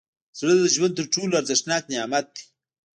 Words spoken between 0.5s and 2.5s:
د ژوند تر ټولو ارزښتناک نعمت دی.